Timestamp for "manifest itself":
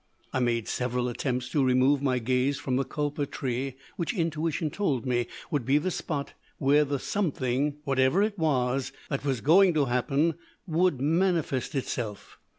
10.99-12.39